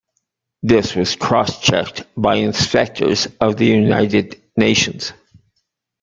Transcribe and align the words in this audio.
This 0.63 0.95
was 0.95 1.15
cross-checked 1.15 2.05
by 2.19 2.37
inspectors 2.37 3.27
of 3.39 3.57
the 3.57 3.67
United 3.67 4.41
Nations. 4.57 5.13